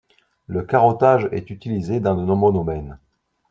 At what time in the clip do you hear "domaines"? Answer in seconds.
2.51-2.97